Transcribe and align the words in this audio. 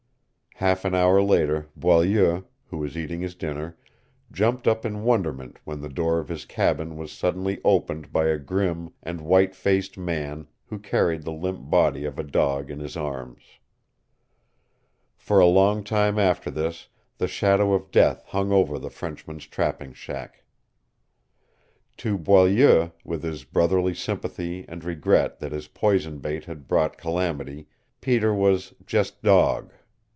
Half 0.55 0.85
an 0.85 0.93
hour 0.93 1.23
later 1.23 1.69
Boileau, 1.75 2.43
who 2.67 2.77
was 2.77 2.95
eating 2.95 3.19
his 3.19 3.33
dinner, 3.33 3.79
jumped 4.31 4.67
up 4.67 4.85
in 4.85 5.01
wonderment 5.01 5.57
when 5.63 5.81
the 5.81 5.89
door 5.89 6.19
of 6.19 6.27
his 6.27 6.45
cabin 6.45 6.97
was 6.97 7.11
suddenly 7.11 7.59
opened 7.65 8.13
by 8.13 8.27
a 8.27 8.37
grim 8.37 8.93
and 9.01 9.21
white 9.21 9.55
faced 9.55 9.97
man 9.97 10.45
who 10.67 10.77
carried 10.77 11.23
the 11.23 11.31
limp 11.33 11.67
body 11.71 12.05
of 12.05 12.19
a 12.19 12.23
dog 12.23 12.69
in 12.69 12.77
his 12.79 12.95
arms. 12.95 13.41
For 15.17 15.39
a 15.39 15.47
long 15.47 15.83
time 15.83 16.19
after 16.19 16.51
this 16.51 16.89
the 17.17 17.27
shadow 17.27 17.73
of 17.73 17.89
death 17.89 18.21
hung 18.27 18.51
over 18.51 18.77
the 18.77 18.91
Frenchman's 18.91 19.47
trapping 19.47 19.93
shack. 19.93 20.43
To 21.97 22.19
Boileau, 22.19 22.91
with 23.03 23.23
his 23.23 23.45
brotherly 23.45 23.95
sympathy 23.95 24.65
and 24.67 24.83
regret 24.83 25.39
that 25.39 25.53
his 25.53 25.67
poison 25.69 26.19
bait 26.19 26.45
had 26.45 26.67
brought 26.67 26.99
calamity, 26.99 27.67
Peter 27.99 28.31
was 28.31 28.75
"just 28.85 29.23
dog." 29.23 29.73